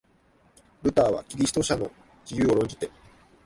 [0.81, 1.91] ルターはキリスト者の
[2.27, 2.89] 自由を論じて、